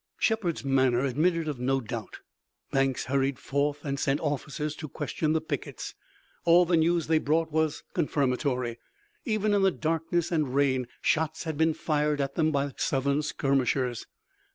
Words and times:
Shepard's 0.17 0.65
manner 0.65 1.01
admitted 1.05 1.47
of 1.47 1.59
no 1.59 1.79
doubt. 1.79 2.21
Banks 2.71 3.05
hurried 3.05 3.37
forth 3.37 3.85
and 3.85 3.99
sent 3.99 4.19
officers 4.19 4.75
to 4.77 4.89
question 4.89 5.33
the 5.33 5.41
pickets. 5.41 5.93
All 6.43 6.65
the 6.65 6.75
news 6.75 7.05
they 7.05 7.19
brought 7.19 7.51
was 7.51 7.83
confirmatory. 7.93 8.79
Even 9.25 9.53
in 9.53 9.61
the 9.61 9.69
darkness 9.69 10.31
and 10.31 10.55
rain 10.55 10.87
shots 11.03 11.43
had 11.43 11.55
been 11.55 11.75
fired 11.75 12.19
at 12.19 12.33
them 12.33 12.51
by 12.51 12.65
the 12.65 12.73
Southern 12.77 13.21
skirmishers. 13.21 14.07